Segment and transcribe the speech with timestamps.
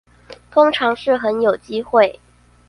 [0.49, 2.19] 通常是很有機會